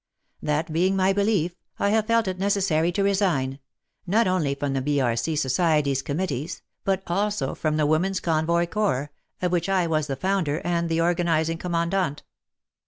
That 0.41 0.73
being 0.73 0.95
my 0.95 1.13
belief, 1.13 1.53
I 1.77 1.89
have 1.91 2.07
felt 2.07 2.27
it 2.27 2.39
necessary 2.39 2.91
to 2.93 3.03
resign, 3.03 3.59
not 4.07 4.25
only 4.25 4.55
from 4.55 4.73
the 4.73 4.81
B.R.C. 4.81 5.35
Society's 5.35 6.01
committees, 6.01 6.63
but 6.83 7.03
also 7.05 7.53
from 7.53 7.77
the 7.77 7.85
Women 7.85 8.09
s 8.09 8.19
Convoy 8.19 8.65
Corps, 8.65 9.11
of 9.43 9.51
which 9.51 9.69
I 9.69 9.85
was 9.85 10.07
the 10.07 10.15
founder, 10.15 10.59
and 10.61 10.89
the 10.89 11.01
organizing 11.01 11.59
commandant. 11.59 12.23